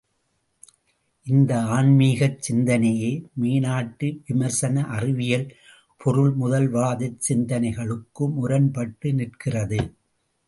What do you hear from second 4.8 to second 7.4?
அறிவியல், பொருள்முதல்வாதச்